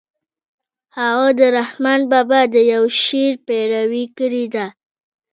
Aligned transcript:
هغه 0.97 1.29
د 1.39 1.41
رحمن 1.57 1.99
بابا 2.11 2.41
د 2.53 2.55
يوه 2.71 2.91
شعر 3.03 3.33
پيروي 3.47 4.05
کړې 4.17 4.45
ده. 4.53 4.65